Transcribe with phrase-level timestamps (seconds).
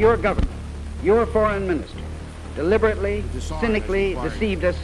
[0.00, 0.50] Your government,
[1.02, 1.98] your foreign minister,
[2.56, 3.22] deliberately,
[3.60, 4.78] cynically deceived us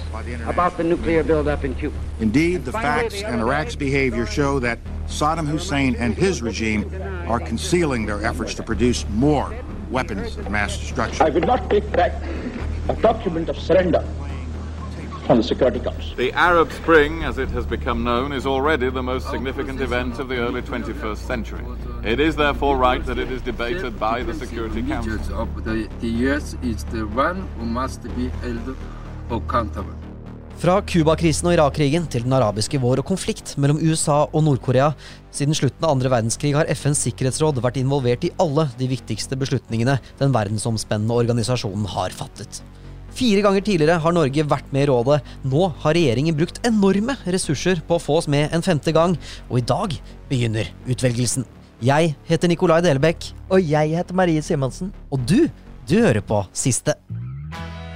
[0.45, 1.97] about the nuclear buildup in Cuba.
[2.21, 6.85] Indeed, the facts and Iraq's behavior show that Saddam Hussein and his regime
[7.27, 9.57] are concealing their efforts to produce more
[9.91, 11.25] weapons of mass destruction.
[11.25, 12.13] I will not take back
[12.91, 14.07] a document of surrender
[15.25, 16.15] from the Security Council.
[16.17, 20.29] The Arab Spring, as it has become known, is already the most significant event of
[20.29, 21.65] the early 21st century.
[22.07, 25.41] It is therefore right that it is debated by the Security Council.
[25.43, 28.77] Of the, the US is the one who must be held
[29.29, 29.97] accountable.
[30.63, 34.93] Fra Cuba-krisen og Irak-krigen til den arabiske vår og konflikt mellom USA og Nord-Korea.
[35.35, 39.99] Siden slutten av andre verdenskrig har FNs sikkerhetsråd vært involvert i alle de viktigste beslutningene
[40.23, 42.63] den verdensomspennende organisasjonen har fattet.
[43.19, 45.19] Fire ganger tidligere har Norge vært med i rådet.
[45.43, 49.19] Nå har regjeringen brukt enorme ressurser på å få oss med en femte gang,
[49.51, 49.99] og i dag
[50.31, 51.51] begynner utvelgelsen.
[51.85, 53.27] Jeg heter Nikolai Delebekk.
[53.53, 54.95] Og jeg heter Marie Simonsen.
[55.13, 55.49] Og du,
[55.89, 56.95] du hører på Siste.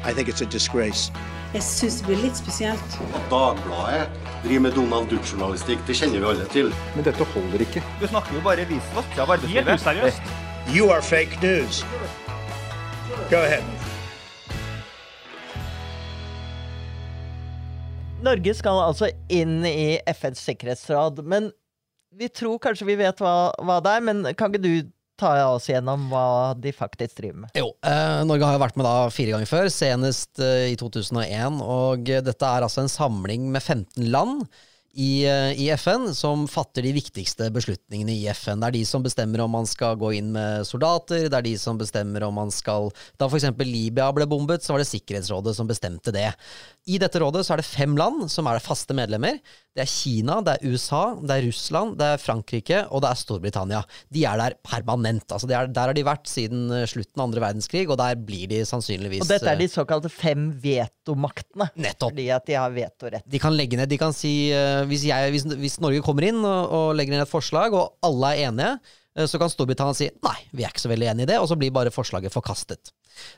[0.05, 1.13] I think it's a disgrace.
[1.55, 2.99] Jeg syns det blir litt spesielt.
[3.17, 4.05] At Dagbladet
[4.45, 6.69] driver med Donald Duck-journalistikk, det kjenner vi alle til.
[6.95, 7.83] Men dette holder ikke.
[8.03, 9.73] Du snakker jo bare visvask av arbeidslivet.
[9.73, 10.35] Helt useriøst.
[10.77, 11.81] You are fake news.
[13.33, 13.65] Go ahead.
[18.21, 21.49] Norge skal altså inn i FNs sikkerhetsråd, men
[22.17, 25.69] vi tror kanskje vi vet hva, hva det er, men kan ikke du ta oss
[25.69, 27.53] gjennom hva de faktisk driver med?
[27.59, 31.61] Jo, eh, Norge har jo vært med da fire ganger før, senest eh, i 2001.
[31.61, 34.47] Og dette er altså en samling med 15 land
[34.93, 38.61] i, eh, i, FN som fatter de viktigste beslutningene i FN.
[38.61, 41.55] Det er de som bestemmer om man skal gå inn med soldater, det er de
[41.61, 43.47] som bestemmer om man skal Da f.eks.
[43.61, 46.33] Libya ble bombet, så var det Sikkerhetsrådet som bestemte det.
[46.89, 49.37] I dette rådet så er det fem land som er faste medlemmer.
[49.77, 53.19] Det er Kina, det er USA, det er Russland, det er Frankrike og det er
[53.21, 53.81] Storbritannia.
[54.09, 55.27] De er der permanent.
[55.29, 58.49] altså er, Der har de vært siden eh, slutten av andre verdenskrig, og der blir
[58.51, 61.69] de sannsynligvis Og dette er de eh, såkalte fem vetomaktene?
[61.77, 62.15] Nettopp.
[62.15, 63.27] Fordi at de har vetorett.
[63.29, 66.41] De kan legge ned, de kan si uh, hvis, jeg, hvis, hvis, Norge kommer inn
[66.41, 68.73] og, og legger inn et forslag, og alle er enige,
[69.29, 71.59] så kan Storbritannia si nei, vi er ikke så veldig enig i det, og så
[71.61, 72.93] blir bare forslaget forkastet.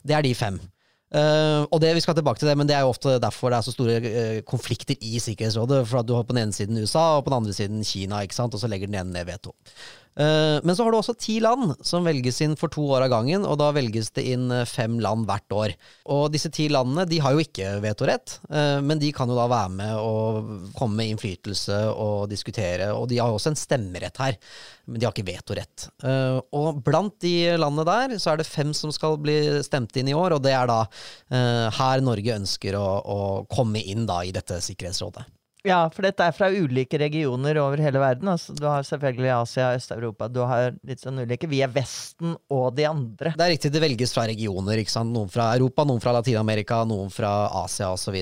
[0.06, 0.60] Det er de fem.
[1.12, 3.58] Uh, og det, Vi skal tilbake til det, men det er jo ofte derfor det
[3.58, 5.82] er så store uh, konflikter i Sikkerhetsrådet.
[5.88, 8.22] For at du har på den ene siden USA og på den andre siden Kina,
[8.24, 8.54] ikke sant?
[8.54, 9.52] og så legger den ene ned veto.
[10.12, 13.12] Uh, men så har du også ti land som velges inn for to år av
[13.14, 15.76] gangen, og da velges det inn fem land hvert år.
[16.12, 18.38] Og disse ti landene de har jo ikke vetorett,
[18.84, 23.20] men de kan jo da være med og komme med innflytelse og diskutere, og de
[23.20, 24.38] har jo også en stemmerett her
[24.84, 25.86] men de har ikke vetorett.
[26.58, 30.16] Og blant de landene der, så er det fem som skal bli stemt inn i
[30.16, 30.80] år, og det er da
[31.78, 33.20] her Norge ønsker å, å,
[33.52, 35.24] komme inn da i dette sikkerhetsrådet.
[35.62, 38.26] Ja, for dette er fra ulike regioner over hele verden.
[38.32, 40.26] Altså, du har selvfølgelig Asia, Øst-Europa.
[40.26, 41.46] Du har litt sånn ulike.
[41.46, 43.30] Vi er Vesten og de andre.
[43.36, 44.80] Det er riktig, det velges fra regioner.
[44.82, 45.14] ikke sant?
[45.14, 47.30] Noen fra Europa, noen fra Latin-Amerika, noen fra
[47.62, 48.18] Asia osv.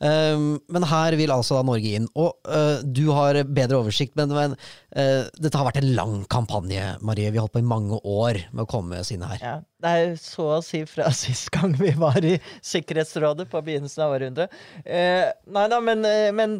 [0.00, 2.08] Um, men her vil altså da Norge inn.
[2.16, 4.56] Og uh, du har bedre oversikt, men, men
[4.90, 7.30] dette har vært en lang kampanje, Marie.
[7.30, 9.38] Vi har holdt på i mange år med å komme oss inn her.
[9.38, 12.36] Ja, det er så å si fra sist gang vi var i
[12.66, 14.60] Sikkerhetsrådet på begynnelsen av århundret.
[14.82, 16.58] Uh, nei da, men, men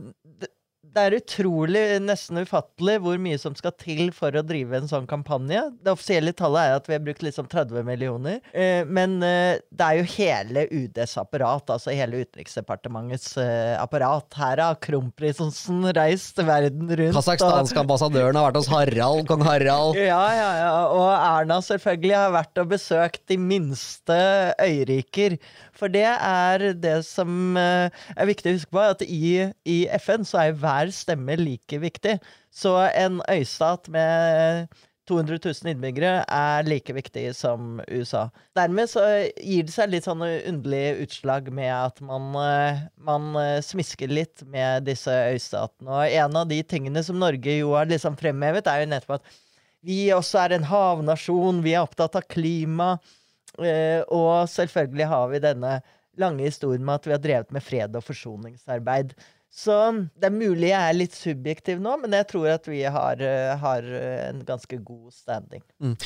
[0.90, 5.06] det er utrolig, nesten ufattelig, hvor mye som skal til for å drive en sånn
[5.10, 5.62] kampanje.
[5.84, 8.40] Det offisielle tallet er at vi har brukt liksom 30 millioner.
[8.50, 14.26] Eh, men eh, det er jo hele UDs apparat, altså hele Utenriksdepartementets eh, apparat.
[14.40, 17.16] Her har kronprinsen reist verden rundt.
[17.16, 19.98] Kasakhstanske ambassadøren har vært hos Harald, kong Harald.
[20.00, 20.74] Ja, ja, ja.
[20.90, 24.18] Og Erna selvfølgelig har vært og besøkt de minste
[24.58, 25.38] øyriker.
[25.80, 30.44] For det er det som er viktig å huske på, at i, i FN så
[30.44, 32.18] er hver stemme like viktig.
[32.52, 34.68] Så en øystat med
[35.10, 38.28] 200 000 innbyggere er like viktig som USA.
[38.58, 39.02] Dermed så
[39.40, 42.30] gir det seg litt sånn underlig utslag med at man,
[43.00, 43.30] man
[43.64, 45.90] smisker litt med disse øystatene.
[45.90, 49.40] Og en av de tingene som Norge jo har liksom fremhevet, er jo nettopp at
[49.86, 53.16] vi også er en havnasjon, vi er opptatt av klima, eh,
[53.58, 55.74] og selvfølgelig har vi denne
[56.20, 59.14] lange historien med at vi har drevet med fred og forsoningsarbeid.
[59.50, 59.74] Så
[60.14, 63.50] det er mulig jeg er litt subjektiv nå, men jeg tror at vi har, eh,
[63.58, 65.64] har eh, en ganske god standing.
[65.82, 65.96] Mm.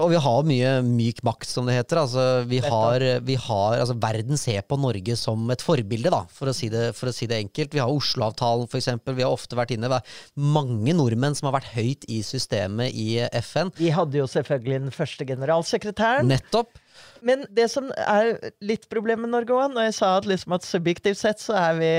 [0.00, 2.00] Og vi har mye myk makt, som det heter.
[2.00, 6.48] Altså, vi har, vi har, altså, verden ser på Norge som et forbilde, da, for
[6.48, 7.76] å si det, for å si det enkelt.
[7.76, 8.88] Vi har Oslo-avtalen, f.eks.
[9.12, 9.92] Vi har ofte vært inne.
[9.92, 13.76] Det er mange nordmenn som har vært høyt i systemet i FN.
[13.76, 16.32] Vi hadde jo selvfølgelig den første generalsekretæren.
[16.32, 16.80] Nettopp.
[17.26, 18.34] Men det som er
[18.64, 21.90] litt problemet med Norge òg, når jeg sa at, liksom at subjektivt sett så vi,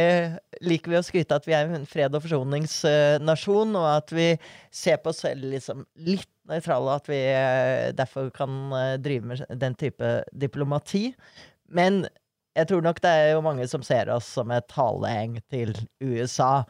[0.65, 4.29] liker vi å skryte at vi er en fred- og forsoningsnasjon, og at vi
[4.73, 9.45] ser på oss selv liksom litt nøytrale, at vi eh, derfor kan eh, drive med
[9.59, 11.09] den type diplomati.
[11.67, 12.05] Men
[12.57, 16.63] jeg tror nok det er jo mange som ser oss som et haleheng til USA.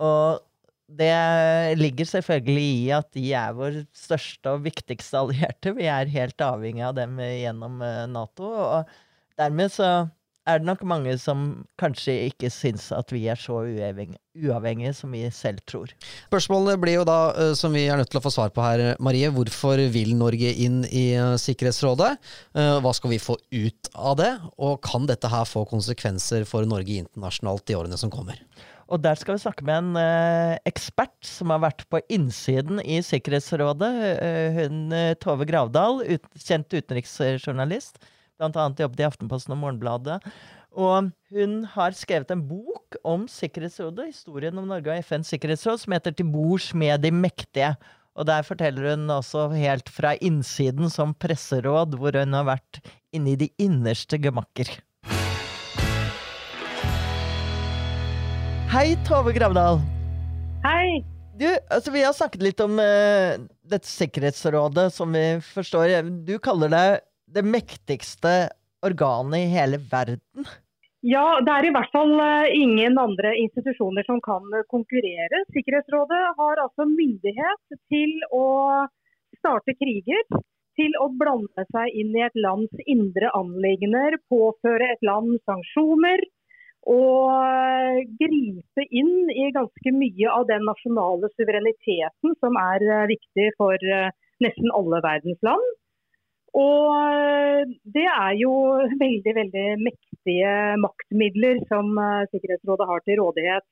[0.00, 0.44] Og
[0.88, 5.72] det ligger selvfølgelig i at de er vår største og viktigste allierte.
[5.76, 8.50] Vi er helt avhengig av dem gjennom eh, Nato.
[8.52, 8.92] Og
[9.40, 10.10] dermed så
[10.44, 15.22] er det nok mange som kanskje ikke syns at vi er så uavhengige, som vi
[15.32, 15.94] selv tror.
[16.26, 18.84] Spørsmålet blir jo da, eh, som vi er nødt til å få svar på her,
[19.00, 19.32] Marie.
[19.32, 22.12] Hvorfor vil Norge inn i eh, Sikkerhetsrådet?
[22.52, 24.30] Hva skal vi få ut av det?
[24.60, 28.36] Og kan dette her få konsekvenser for Norge internasjonalt i årene som kommer?
[28.92, 33.00] Og der skal vi snakke med en eh, ekspert som har vært på innsiden i
[33.04, 33.92] Sikkerhetsrådet.
[34.20, 38.02] Eh, hun eh, Tove Gravdal, ut, kjent utenriksjournalist.
[38.36, 40.20] Blant annet jobbet i Aftenposten og Morgenbladet.
[40.74, 45.94] Og hun har skrevet en bok om Sikkerhetsrådet, historien om Norge og FNs sikkerhetsråd, som
[45.94, 47.76] heter 'Til bords med de mektige'.
[48.14, 52.82] Og der forteller hun også helt fra innsiden som presseråd, hvor hun har vært
[53.12, 54.70] inne i de innerste gemakker.
[58.74, 59.76] Hei, Tove Gravdal.
[60.64, 61.04] Hei.
[61.38, 63.36] Du, altså Vi har snakket litt om uh,
[63.70, 65.92] dette Sikkerhetsrådet, som vi forstår.
[66.26, 66.88] Du kaller det
[67.36, 68.32] det mektigste
[68.82, 70.50] organet i hele verden?
[71.06, 75.44] Ja, det er i hvert fall uh, ingen andre institusjoner som kan konkurrere.
[75.54, 78.44] Sikkerhetsrådet har altså myndighet til å
[79.38, 80.26] starte kriger,
[80.74, 86.26] til å blande seg inn i et lands indre anliggender, påføre et land sanksjoner
[86.90, 93.48] og eh, gripe inn i ganske mye av den nasjonale suvereniteten som er eh, viktig
[93.60, 94.12] for eh,
[94.44, 95.64] nesten alle verdens land.
[96.54, 98.52] Og det er jo
[99.00, 101.88] veldig, veldig mektige maktmidler som
[102.30, 103.66] Sikkerhetsrådet har til rådighet.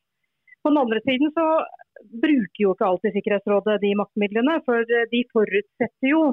[0.65, 1.45] På den andre siden så
[2.25, 4.83] bruker jo ikke alltid Sikkerhetsrådet de maktmidlene, for
[5.15, 6.25] de forutsetter jo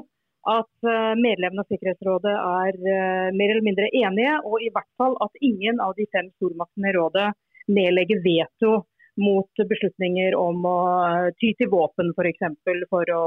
[0.48, 5.16] at eh, medlemmene av Sikkerhetsrådet er eh, mer eller mindre enige, og i hvert fall
[5.24, 7.28] at ingen av de fem stormaktene i rådet
[7.70, 8.80] nedlegger veto
[9.20, 10.78] mot beslutninger om å
[11.10, 12.16] eh, ty til våpen f.eks.
[12.16, 13.24] For, eksempel, for å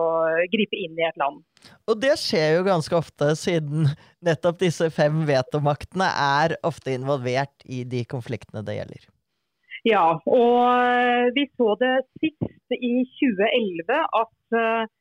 [0.53, 1.43] gripe inn i et land.
[1.91, 3.91] Og det skjer jo ganske ofte, siden
[4.25, 9.05] nettopp disse fem vetomaktene er ofte involvert i de konfliktene det gjelder.
[9.83, 14.91] Ja, og vi så det sist i 2011 at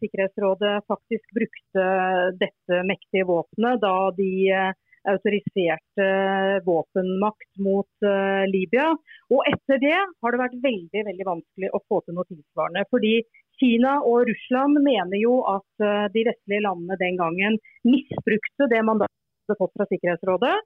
[0.00, 1.86] Sikkerhetsrådet faktisk brukte
[2.40, 4.70] dette mektige våpenet da de eh,
[5.06, 6.06] autoriserte
[6.66, 8.88] våpenmakt mot uh, Libya.
[9.30, 12.82] Og etter det har det vært veldig veldig vanskelig å få til noe tilsvarende.
[12.90, 13.12] Fordi
[13.60, 19.54] Kina og Russland mener jo at de vestlige landene den gangen misbrukte det mandatet de
[19.54, 20.56] hadde fått fra Sikkerhetsrådet.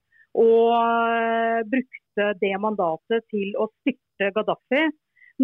[0.40, 4.88] Og brukte det mandatet til å styrte Gaddafi.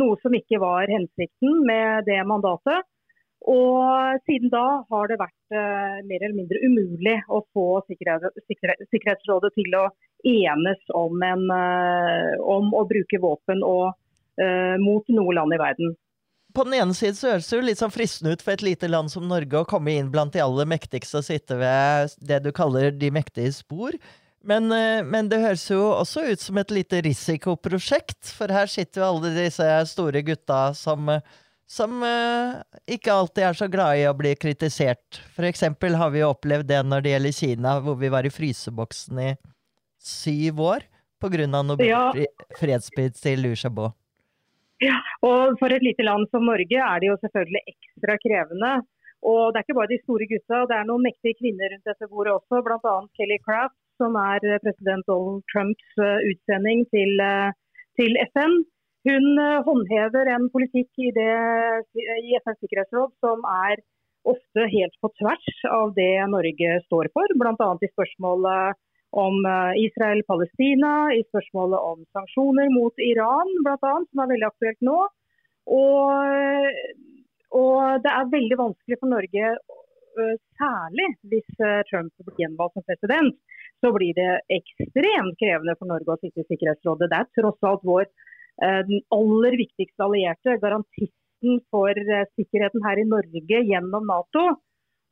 [0.00, 2.88] Noe som ikke var hensikten med det mandatet.
[3.46, 8.82] Og siden da har det vært uh, mer eller mindre umulig å få sikkerhet, sikkerhet,
[8.90, 9.84] Sikkerhetsrådet til å
[10.26, 13.94] enes om, en, uh, om å bruke våpen og,
[14.42, 15.94] uh, mot noe land i verden.
[16.56, 18.90] På den ene siden så høres det jo litt sånn fristende ut for et lite
[18.90, 22.50] land som Norge å komme inn blant de aller mektigste og sitte ved det du
[22.56, 23.94] kaller de mektige spor.
[24.46, 24.70] Men,
[25.10, 29.32] men, det høres jo også ut som et lite risikoprosjekt, for her sitter jo alle
[29.34, 31.10] disse store gutta som
[31.66, 35.20] som uh, ikke alltid er så glad i å bli kritisert.
[35.34, 38.32] For eksempel har vi jo opplevd det når det gjelder Kina, hvor vi var i
[38.32, 39.30] fryseboksen i
[39.98, 40.86] syv år
[41.22, 41.46] pga.
[41.50, 42.12] noe ja.
[42.12, 43.90] til Liu Xiaobo.
[44.84, 48.72] Ja, og for et lite land som Norge er det jo selvfølgelig ekstra krevende.
[49.26, 52.08] Og det er ikke bare de store gutta, det er noen mektige kvinner rundt dette
[52.12, 52.60] bordet også.
[52.62, 52.96] Bl.a.
[53.16, 57.50] Kelly Craft, som er president Donald Trumps uh, utsending til, uh,
[57.98, 58.60] til FN.
[59.06, 61.34] Hun eh, håndhever en politikk i, det,
[61.94, 63.82] i FNs sikkerhetsråd som er
[64.26, 67.68] ofte helt på tvers av det Norge står for, bl.a.
[67.86, 68.80] i spørsmålet
[69.22, 74.86] om eh, Israel-Palestina, i spørsmålet om sanksjoner mot Iran, blant annet, som er veldig aktuelt
[74.90, 74.98] nå.
[75.76, 76.76] Og,
[77.54, 79.56] og, det er veldig vanskelig for Norge,
[80.18, 83.38] eh, særlig hvis Trump blir gjenvalgt som president,
[83.84, 87.12] så blir det ekstremt krevende for Norge å sitte i Sikkerhetsrådet.
[87.12, 93.00] Det er tross alt vår Eh, den aller viktigste allierte, garantisten for eh, sikkerheten her
[93.00, 94.46] i Norge gjennom Nato.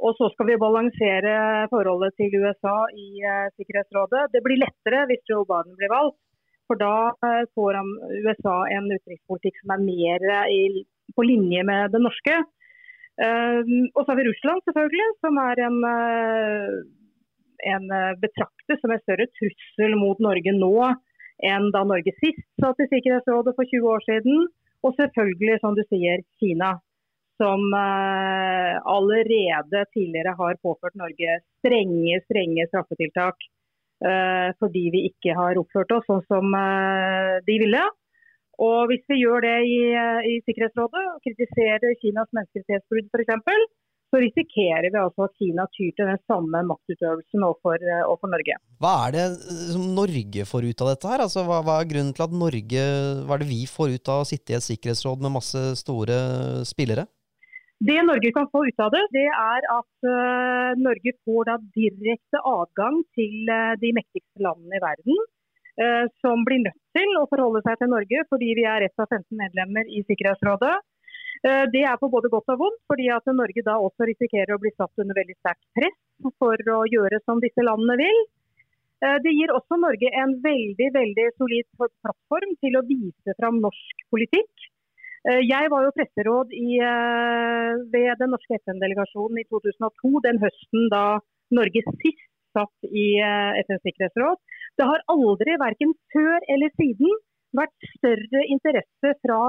[0.05, 1.35] Og så skal vi balansere
[1.71, 4.25] forholdet til USA i uh, Sikkerhetsrådet.
[4.33, 6.19] Det blir lettere hvis Joe Biden blir valgt.
[6.67, 7.13] For da
[7.55, 7.77] får
[8.25, 10.23] USA en utenrikspolitikk som er mer
[11.15, 12.39] på linje med det norske.
[13.21, 15.77] Og så har vi Russland, selvfølgelig, som er en
[17.69, 17.85] en
[18.23, 20.73] betraktes som en større trussel mot Norge nå
[21.43, 24.37] enn da Norge sist satt i Sikkerhetsrådet for 20 år siden.
[24.85, 26.71] Og selvfølgelig, som du sier, Kina.
[27.41, 33.37] Som allerede tidligere har påført Norge strenge, strenge straffetiltak
[34.61, 36.55] fordi vi ikke har oppført oss sånn som
[37.47, 37.83] de ville.
[38.63, 39.79] Og hvis vi gjør det i,
[40.31, 43.33] i Sikkerhetsrådet og kritiserer Kinas menneskerettighetsbrudd f.eks.,
[44.15, 48.59] så risikerer vi altså at Kina tyr til den samme maktutøvelsen overfor, overfor Norge.
[48.79, 49.25] Hva er det
[49.73, 51.25] som Norge får ut av dette her?
[51.25, 52.85] Altså, hva, hva, er grunnen til at Norge
[53.27, 56.21] Hva er det vi får ut av å sitte i et sikkerhetsråd med masse store
[56.69, 57.09] spillere?
[57.83, 62.41] Det Norge kan få ut av det, det er at uh, Norge får da direkte
[62.47, 65.25] adgang til uh, de mektigste landene i verden.
[65.75, 69.11] Uh, som blir nødt til å forholde seg til Norge fordi vi er ett av
[69.11, 70.77] 15 medlemmer i Sikkerhetsrådet.
[71.45, 74.61] Eh, det er på både godt og vondt, fordi at Norge da også risikerer å
[74.63, 75.99] bli satt under veldig sterkt press
[76.41, 78.21] for å gjøre som disse landene vil.
[79.05, 84.07] Eh, det gir også Norge en veldig veldig solid plattform til å vise fram norsk
[84.15, 84.69] politikk.
[85.29, 86.81] Eh, jeg var jo presseråd i,
[87.93, 91.05] ved den norske FN-delegasjonen i 2002, den høsten da
[91.53, 92.25] Norge sist
[92.57, 93.07] satt i
[93.67, 94.41] FNs sikkerhetsråd.
[94.79, 97.17] Det har aldri, verken før eller siden,
[97.55, 99.41] vært større interesse fra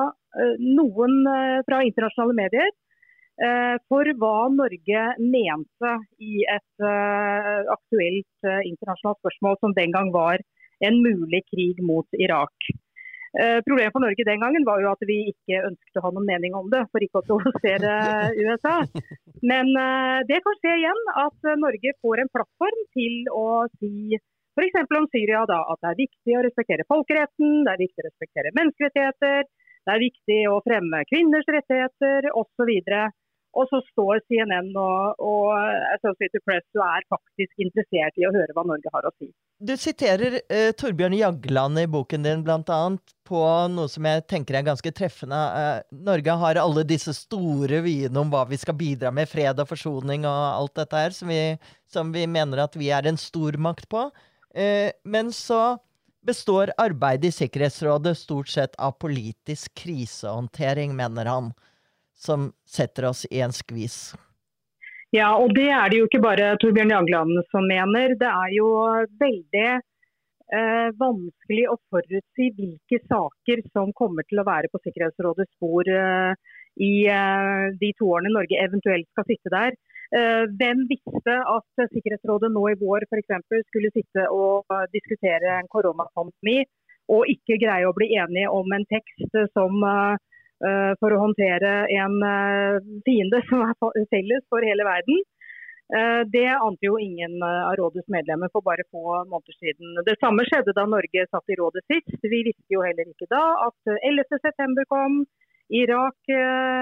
[0.59, 6.87] noen eh, fra internasjonale medier eh, for hva Norge mente i et
[7.75, 10.43] aktuelt internasjonalt spørsmål som den gang var
[10.83, 12.73] en mulig krig mot Irak.
[13.35, 16.53] Problemet for Norge den gangen var jo at vi ikke ønsket å ha noen mening
[16.55, 17.95] om det, for ikke å provosere
[18.43, 18.77] USA.
[19.43, 19.71] Men
[20.29, 24.15] det kan skje igjen at Norge får en plattform til å si
[24.55, 24.87] F.eks.
[24.95, 28.55] om Syria da, at det er viktig å respektere folkeretten, det er viktig å respektere
[28.55, 29.49] menneskerettigheter,
[29.85, 32.71] det er viktig å fremme kvinners rettigheter osv.
[33.55, 35.51] Og så står CNN og, og
[35.95, 39.29] Associated Press og er faktisk interessert i å høre hva Norge har å si.
[39.63, 42.79] Du siterer eh, Torbjørn Jagland i boken din bl.a.
[43.29, 45.39] på noe som jeg tenker er ganske treffende.
[45.61, 49.71] Eh, Norge har alle disse store vyene om hva vi skal bidra med, fred og
[49.71, 51.41] forsoning og alt dette her, som vi,
[51.87, 54.09] som vi mener at vi er en stormakt på.
[54.51, 55.77] Eh, men så
[56.25, 61.51] består arbeidet i Sikkerhetsrådet stort sett av politisk krisehåndtering, mener han,
[62.15, 64.15] som setter oss i en skvis.
[65.15, 68.15] Ja, og det er det jo ikke bare Torbjørn Jagland som mener.
[68.19, 68.69] Det er jo
[69.21, 75.87] veldig eh, vanskelig å forutsi hvilke saker som kommer til å være på Sikkerhetsrådets spor
[75.87, 76.33] eh,
[76.81, 79.77] i eh, de to årene Norge eventuelt skal sitte der.
[80.15, 83.31] Eh, hvem visste at Sikkerhetsrådet nå i vår f.eks.
[83.67, 86.57] skulle sitte og diskutere en koronapandemi,
[87.11, 90.15] og ikke greie å bli enige om en tekst som eh,
[91.01, 93.75] for å håndtere en eh, fiende som er
[94.13, 95.17] felles for hele verden.
[95.85, 99.93] Det ante jo ingen av rådets medlemmer for bare få måneder siden.
[100.07, 102.09] Det samme skjedde da Norge satt i rådet sist.
[102.25, 105.29] Vi visste jo heller ikke da at 11.9 kom,
[105.69, 106.81] Irak-krigen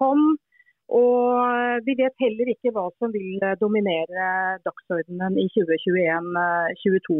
[0.00, 0.40] kom.
[0.88, 4.28] Og vi vet heller ikke hva som vil dominere
[4.64, 7.18] dagsordenen i 2021-2022.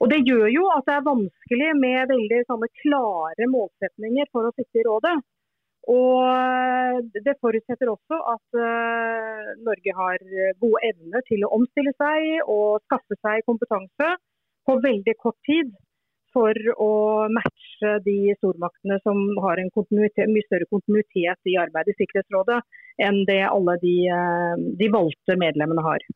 [0.00, 2.40] Og Det gjør jo at det er vanskelig med veldig
[2.80, 5.16] klare målsetninger for å sitte i rådet.
[5.92, 8.60] Og Det forutsetter også at
[9.68, 10.16] Norge har
[10.64, 14.14] gode evner til å omstille seg og skaffe seg kompetanse
[14.66, 15.76] på veldig kort tid
[16.34, 16.92] for å
[17.32, 17.65] matche
[18.04, 22.60] de stormaktene som har en mye større kontinuitet i arbeidet i Sikkerhetsrådet
[23.06, 26.06] enn det alle de, eh, de valgte medlemmene har.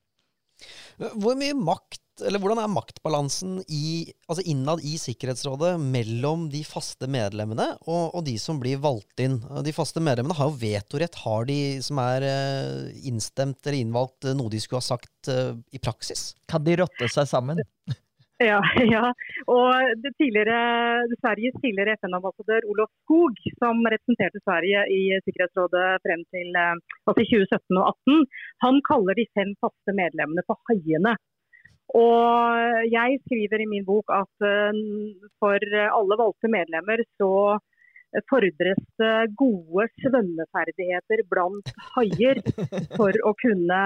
[1.16, 7.08] Hvor mye makt, eller Hvordan er maktbalansen i, altså innad i Sikkerhetsrådet mellom de faste
[7.08, 9.38] medlemmene og, og, de som blir valgt inn?
[9.64, 11.16] De faste medlemmene har jo vetorett.
[11.24, 15.80] Har de som er eh, innstemt eller innvalgt, noe de skulle ha sagt eh, i
[15.80, 16.34] praksis?
[16.50, 17.64] Kan de rotte seg sammen?
[18.50, 19.10] Ja, ja.
[19.52, 20.60] og tidligere,
[21.20, 27.80] Sveriges tidligere FN-ambassadør Olof Skog, som representerte Sverige i Sikkerhetsrådet frem til eh, altså 2017
[27.82, 28.24] og 2018,
[28.64, 31.12] han kaller de fem faste medlemmene for haiene.
[32.00, 34.80] Og jeg skriver i min bok at eh,
[35.42, 37.32] for alle valgte medlemmer så
[38.32, 42.40] fordres det gode svømmeferdigheter blant haier
[42.96, 43.84] for å kunne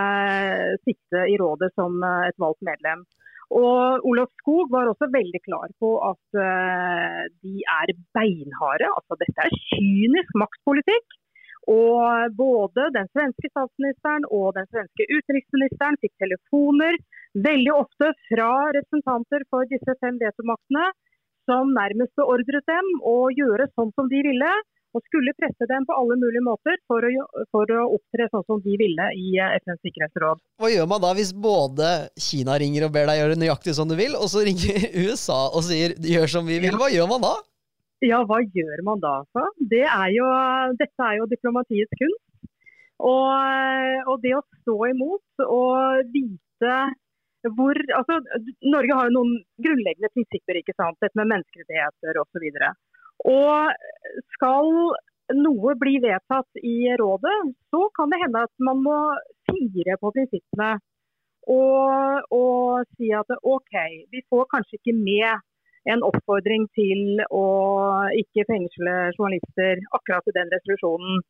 [0.87, 3.03] sitte i rådet som et valgt medlem.
[3.53, 8.89] Og Olof Skog var også veldig klar på at uh, de er beinharde.
[8.89, 11.21] Altså dette er kynisk maktpolitikk.
[11.71, 16.99] Og både den svenske statsministeren og den svenske utenriksministeren fikk telefoner
[17.47, 20.91] veldig ofte fra representanter for disse fem vetomaktene
[21.49, 24.53] som nærmest beordret dem å gjøre sånn som de ville.
[24.95, 27.25] Og skulle presse dem på alle mulige måter for å,
[27.55, 30.43] for å opptre sånn som de ville i eh, FNs sikkerhetsråd.
[30.63, 31.91] Hva gjør man da hvis både
[32.27, 35.67] Kina ringer og ber deg gjøre nøyaktig som du vil, og så ringer USA og
[35.67, 36.79] sier 'gjør som vi vil'?
[36.79, 37.35] Hva gjør man da?
[38.05, 39.17] Ja, hva gjør man da?
[39.73, 40.27] Det er jo,
[40.79, 42.23] dette er jo diplomatiets kunst.
[43.05, 43.31] Og,
[44.07, 46.75] og, det å stå imot og vite
[47.53, 48.21] hvor altså,
[48.73, 50.97] Norge har jo noen grunnleggende prinsipper, ikke sant?
[51.03, 52.47] dette med menneskerettigheter osv.
[52.47, 52.84] Og,
[53.25, 54.71] og skal
[55.33, 57.37] noe bli vedtatt i rådet,
[57.73, 58.99] så kan det hende at man må
[59.49, 60.75] fire på prinsippene.
[61.53, 63.75] Og, og si at OK,
[64.13, 65.43] vi får kanskje ikke med
[65.93, 67.47] en oppfordring til å
[68.17, 71.21] ikke fengsle journalister akkurat i den resolusjonen.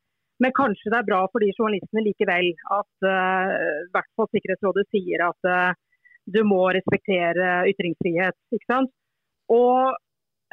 [0.43, 3.50] Men kanskje det er bra for de journalistene likevel at uh,
[3.95, 5.75] hvert fall Sikkerhetsrådet sier at uh,
[6.26, 8.38] du må respektere ytringsfrihet.
[8.55, 8.91] ikke sant?
[9.53, 9.95] Og,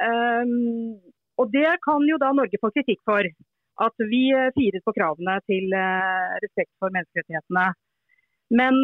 [0.02, 0.98] um,
[1.42, 3.26] og, det kan jo da Norge få kritikk for.
[3.82, 7.70] At vi firet på kravene til uh, respekt for menneskerettighetene.
[8.52, 8.76] Men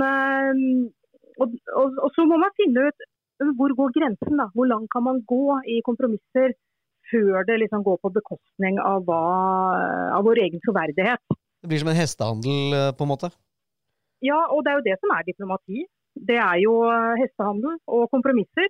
[1.38, 3.04] og, og, og, så må man finne ut
[3.58, 4.38] hvor går grensen.
[4.40, 4.48] da?
[4.54, 6.54] Hvor langt kan man gå i kompromisser
[7.10, 9.20] før det liksom går på bekostning av, hva,
[10.16, 11.22] av vår egen troverdighet.
[11.62, 13.30] Det blir som en hestehandel, eh, på en måte?
[14.24, 15.86] Ja, og det er jo det som er diplomati.
[16.28, 18.68] Det er jo eh, hestehandel og kompromisser.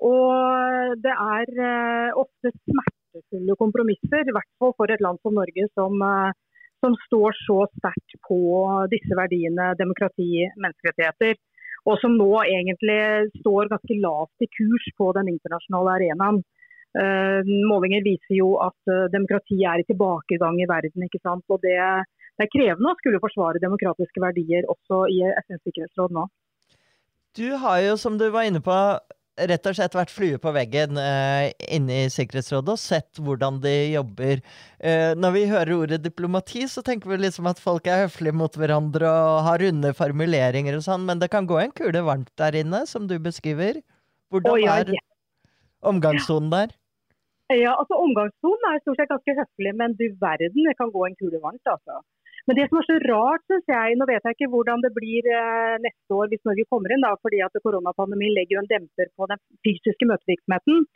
[0.00, 1.50] Og det er
[2.16, 6.32] ofte ofte smertefulle kompromisser, i hvert fall for et land som Norge som, uh,
[6.80, 8.40] som står så sterkt på
[8.92, 11.36] disse verdiene, demokrati, menneskerettigheter.
[11.88, 16.42] Og som nå egentlig står ganske lavt i kurs på den internasjonale arenaen.
[16.90, 21.06] Uh, målinger viser jo at uh, demokrati er i tilbakegang i verden.
[21.06, 21.44] ikke sant?
[21.48, 21.78] Og det,
[22.36, 26.26] det, er krevende å skulle forsvare demokratiske verdier også i FNs sikkerhetsråd nå.
[27.38, 28.74] Du har jo, som du var inne på,
[29.38, 33.74] rett og slett vært flue på veggen uh, inne i Sikkerhetsrådet og sett hvordan de
[33.94, 34.42] jobber.
[34.82, 38.58] Uh, når vi hører ordet diplomati, så tenker vi liksom at folk er høflige mot
[38.58, 42.58] hverandre og har runde formuleringer og sånn, men det kan gå en kule varmt der
[42.62, 43.80] inne, som du beskriver.
[44.30, 45.00] Hvordan oh, ja, ja.
[45.00, 46.76] er omgangstonen der?
[47.50, 51.16] Ja, altså Omgangssonen er stort sett ganske høflig, men du verden, det kan gå en
[51.18, 51.64] kule varmt.
[51.66, 52.02] altså.
[52.48, 55.26] Men det som er så rart, synes jeg, nå vet jeg ikke hvordan det blir
[55.28, 59.10] eh, neste år hvis Norge kommer inn, da, fordi at koronapandemien legger jo en demper
[59.18, 60.86] på den fysiske møtevirksomheten.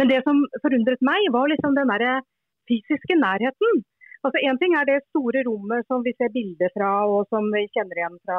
[0.00, 2.26] Men det som forundret meg, var liksom den der
[2.68, 3.84] fysiske nærheten.
[4.26, 7.62] Altså Én ting er det store rommet som vi ser bilder fra og som vi
[7.74, 8.38] kjenner igjen fra,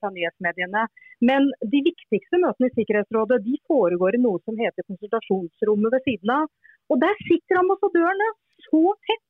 [0.00, 0.82] fra, nyhetsmediene.
[1.28, 6.34] Men de viktigste møtene i Sikkerhetsrådet de foregår i noe som heter konsultasjonsrommet ved siden
[6.34, 6.50] av.
[6.90, 8.32] Og der sitter ambassadørene
[8.66, 9.28] så tett.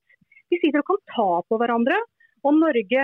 [0.48, 2.00] De sitter og kan ta på hverandre.
[2.42, 3.02] Og Norge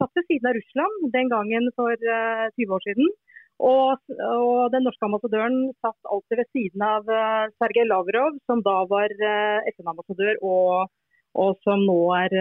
[0.00, 3.10] satt ved siden av Russland den gangen for uh, eh, 20 år siden.
[3.58, 8.76] Og, og, den norske ambassadøren satt alltid ved siden av uh, Sergej Lavrov, som da
[8.92, 10.92] var uh, FN-ambassadør og,
[11.34, 12.36] og, som nå er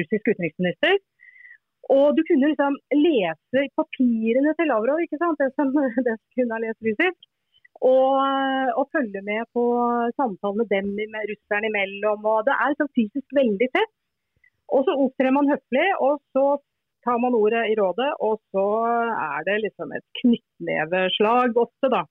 [0.00, 0.98] russisk utenriksminister.
[1.88, 5.40] Og du kunne liksom lese papirene til Lavrov, ikke sant?
[5.40, 5.72] det som,
[6.08, 7.20] det kunne ha lest russisk.
[7.78, 8.18] Og,
[8.74, 9.62] og følge med på
[10.18, 12.26] samtalene dem med russerne imellom.
[12.26, 13.94] og Det er liksom fysisk veldig tett.
[14.74, 16.44] Og så opptrer man høflig, og så
[17.06, 18.66] tar man ordet i rådet, og så
[19.14, 22.04] er det liksom et knyttneveslag ofte, da.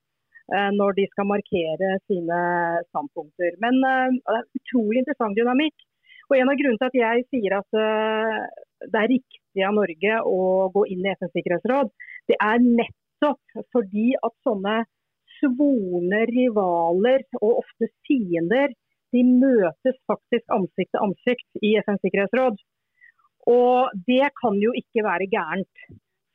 [0.48, 2.40] Eh, når de skal markere sine
[2.88, 3.58] standpunkter.
[3.64, 5.76] Men uh, det er utrolig interessant dynamikk.
[6.30, 8.46] Og En av grunnene til at jeg sier at uh,
[8.94, 10.40] det er riktig av Norge å
[10.72, 11.92] gå inn i FNs sikkerhetsråd,
[12.32, 14.78] det er nettopp fordi at sånne
[15.42, 18.72] svorne rivaler og ofte fiender,
[19.16, 22.60] de møtes faktisk ansikt til ansikt i FNs sikkerhetsråd.
[23.48, 25.88] Og det kan jo ikke være gærent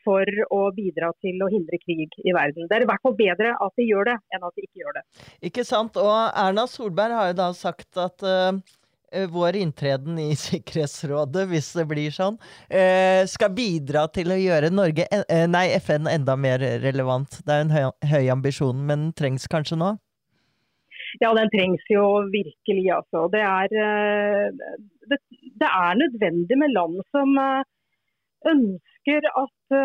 [0.03, 2.67] for å bidra til å hindre krig i verden.
[2.67, 4.97] Det er i hvert fall bedre at de gjør det, enn at de ikke gjør
[4.99, 5.03] det.
[5.51, 5.99] Ikke sant.
[6.01, 8.59] Og Erna Solberg har jo da sagt at uh,
[9.31, 15.07] vår inntreden i Sikkerhetsrådet, hvis det blir sånn, uh, skal bidra til å gjøre Norge,
[15.07, 17.43] uh, nei, FN enda mer relevant.
[17.47, 19.95] Det er en høy, høy ambisjon, men trengs kanskje nå?
[21.21, 23.27] Ja, den trengs jo virkelig, altså.
[23.33, 23.69] Det er,
[25.11, 25.19] det,
[25.61, 27.35] det er nødvendig med land som
[28.53, 29.77] ønsker at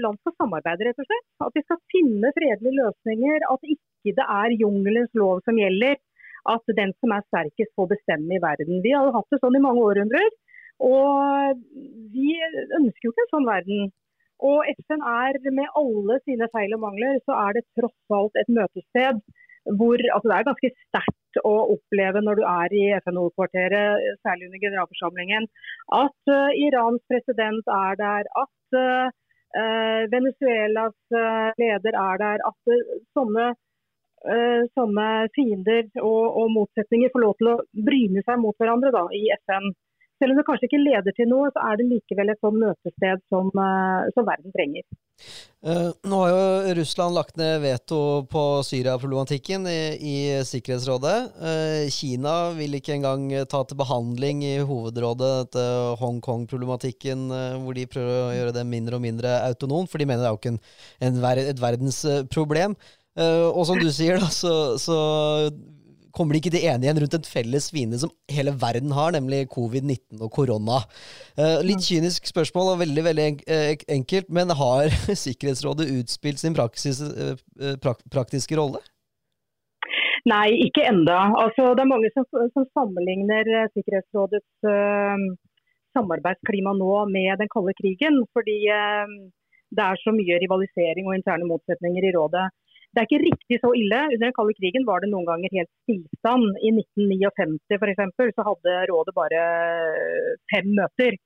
[0.00, 1.28] land skal samarbeide, rett og slett.
[1.44, 3.44] At de skal finne fredelige løsninger.
[3.52, 6.00] At ikke det er jungelens lov som gjelder
[6.50, 8.82] at den som er sterkest får bestemme i verden.
[8.84, 10.30] Vi har hatt det sånn i mange århundrer,
[10.82, 11.60] og
[12.14, 12.32] vi
[12.78, 13.92] ønsker jo ikke en sånn verden.
[14.42, 18.50] Og FN er med alle sine feil og mangler, så er det tross alt et
[18.50, 19.20] møtested
[19.78, 24.62] hvor altså Det er ganske sterkt å oppleve når du er i FNO-kvarteret, særlig under
[24.64, 25.48] generalforsamlingen,
[25.96, 32.48] at uh, Irans president er der, at uh, Venezuelas uh, leder er der.
[32.48, 32.74] At
[33.16, 33.52] sånne
[34.78, 37.54] sånne fiender og, og, motsetninger får lov til å
[37.88, 39.72] bryne seg mot hverandre da, i FN.
[40.20, 43.22] Selv om det kanskje ikke leder til noe, så er det likevel et sånn møtested
[43.32, 44.84] som, uh, som verden trenger.
[45.62, 47.98] Uh, nå har jo Russland lagt ned veto
[48.30, 50.14] på Syria-problematikken i, i,
[50.46, 51.16] Sikkerhetsrådet.
[51.42, 55.66] Uh, Kina vil ikke engang ta til behandling i hovedrådet dette
[56.02, 57.26] Hongkong-problematikken,
[57.64, 60.36] hvor de prøver å gjøre det mindre og mindre autonom, for de mener det er
[60.36, 60.64] jo ikke en,
[61.08, 62.78] en et verdensproblem.
[63.18, 64.98] og som du sier, da, så, så
[66.16, 70.22] kommer de ikke til enighet rundt en felles fiende som hele verden har, nemlig covid-19
[70.22, 70.82] og korona.
[71.38, 74.92] Uh, litt kynisk spørsmål og veldig veldig eh, enkelt, men har
[75.24, 77.36] Sikkerhetsrådet utspilt sin praksis, uh,
[77.82, 78.82] prak praktiske rolle?
[80.28, 81.18] Nei, ikke enda.
[81.34, 85.24] Altså, det er mange som, som sammenligner Sikkerhetsrådets uh,
[85.96, 88.22] samarbeidsklima nå med den kalde krigen.
[88.36, 88.60] Fordi
[89.76, 92.46] det er så mye rivalisering og interne motsetninger i rådet.
[92.92, 93.98] Det er ikke riktig så ille.
[94.12, 96.58] Under den kalde krigen var det noen ganger helt stillstand.
[96.60, 98.34] I 1959 f.eks.
[98.36, 99.44] så hadde rådet bare
[100.52, 101.16] fem møter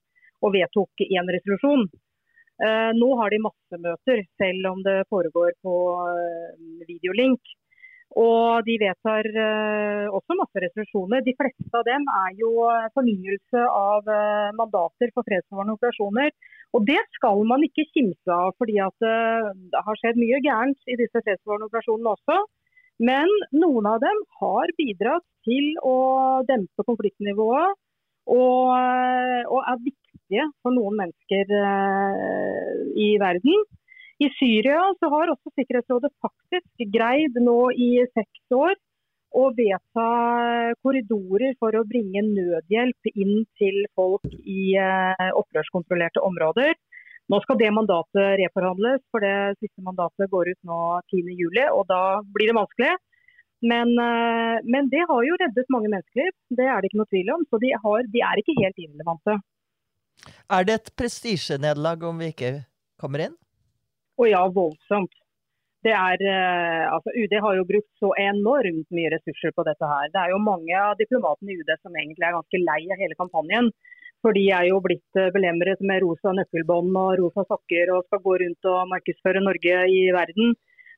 [0.46, 1.88] og vedtok én resolusjon.
[2.57, 5.74] Eh, nå har de masse møter, selv om det foregår på
[6.07, 7.42] eh, videolink.
[8.16, 11.24] Og de vedtar uh, også masse resolusjoner.
[11.24, 12.52] De fleste av dem er jo
[12.96, 16.33] fornyelse av uh, mandater for fredsbevarende operasjoner.
[16.76, 21.20] Og det skal man ikke kimse av, fordi det har skjedd mye gærent i disse
[21.22, 22.40] fredsbevarende operasjonene også.
[23.07, 25.96] Men noen av dem har bidratt til å
[26.48, 27.76] dempe konfliktnivået.
[28.26, 31.52] Og, og er viktige for noen mennesker
[32.98, 33.64] i verden.
[34.16, 38.76] I Syria så har også Sikkerhetsrådet faktisk greid nå i seks år
[39.37, 40.07] å vedta
[40.81, 46.72] korridorer for å bringe nødhjelp inn til folk i eh, opprørskontrollerte områder.
[47.29, 50.81] Nå skal det mandatet reforhandles, for det siste mandatet går ut nå
[51.12, 52.92] 10.7, og da blir det vanskelig.
[53.66, 57.33] Men, eh, men, det har jo reddet mange mennesker, det er det ikke noe tvil
[57.37, 57.44] om.
[57.50, 59.40] Så de, har, de er ikke helt irrelevante.
[60.57, 62.52] Er det et prestisjenederlag om vi ikke
[63.00, 63.37] kommer inn?
[64.16, 65.12] Og ja, voldsomt.
[65.87, 70.09] Det er, eh, altså UD har jo brukt så enormt mye ressurser på dette her.
[70.14, 73.18] Det er jo mange av diplomatene i UD som egentlig er ganske lei av hele
[73.20, 73.70] kampanjen.
[74.24, 78.24] For de er jo blitt eh, belemret med rosa nøkkelbånd og rosa sokker og skal
[78.24, 80.57] gå rundt og markedsføre Norge i verden.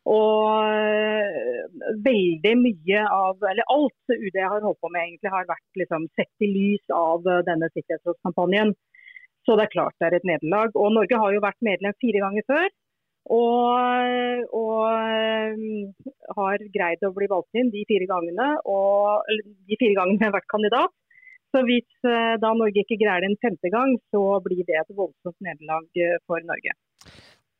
[0.08, 1.68] Og eh,
[2.08, 6.46] veldig mye av, eller alt UD har holdt på med, egentlig har vært liksom, sett
[6.46, 8.72] i lys av denne sikkerhetsrådskampanjen.
[9.44, 10.72] Så det er klart det er et nederlag.
[10.76, 12.70] Og Norge har jo vært medlem fire ganger før.
[13.28, 19.28] Og, og, eh, har greid å bli valgt inn de fire gangene, og,
[19.68, 20.94] de fire gangene jeg har vært kandidat.
[21.52, 24.96] Så hvis eh, da Norge ikke greier det en femte gang, så blir det et
[24.96, 26.76] voldsomt nederlag eh, for Norge.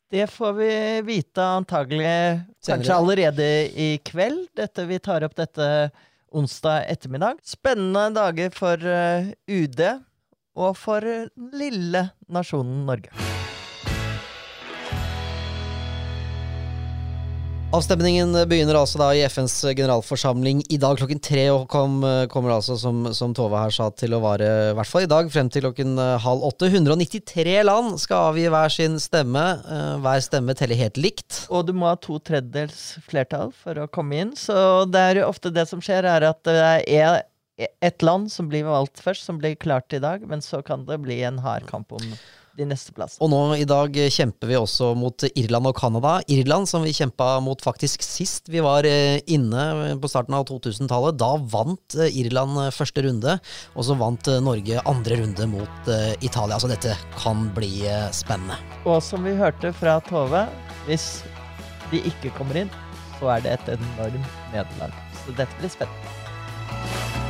[0.08, 0.72] Det får vi
[1.04, 4.46] vite antagelig kanskje allerede i kveld.
[4.56, 5.66] Dette, vi tar opp dette
[6.32, 7.42] onsdag ettermiddag.
[7.44, 9.82] Spennende dager for UD
[10.56, 11.04] og for
[11.60, 13.37] lille nasjonen Norge.
[17.68, 21.98] Avstemningen begynner altså da i FNs generalforsamling i dag klokken tre, og kom,
[22.32, 25.28] kommer altså, som, som, Tove her sa, til å vare i hvert fall i dag
[25.28, 26.70] frem til klokken eh, halv åtte.
[26.72, 29.44] 193 land skal avgi hver sin stemme.
[29.68, 31.42] Eh, hver stemme teller helt likt.
[31.52, 35.28] Og du må ha to tredjedels flertall for å komme inn, så det er jo
[35.28, 36.56] ofte det som skjer, er at det
[36.88, 37.20] er
[37.84, 41.02] et land som blir valgt først, som blir klart i dag, men så kan det
[41.04, 42.12] bli en hard kamp om
[42.58, 43.22] de neste plassene.
[43.24, 46.18] Og nå i dag kjemper vi også mot Irland og Canada.
[46.30, 51.18] Irland som vi kjempa mot faktisk sist vi var eh, inne på starten av 2000-tallet.
[51.20, 53.38] Da vant eh, Irland eh, første runde,
[53.74, 55.90] og så vant Norge andre runde mot
[56.24, 56.58] Italia.
[56.60, 58.58] Så dette kan bli spennende.
[58.88, 60.46] Og som vi hørte fra Tove,
[60.88, 61.08] hvis
[61.92, 62.72] de ikke kommer inn,
[63.18, 64.94] så er det et enormt nederlag.
[65.24, 67.27] Så dette blir spennende.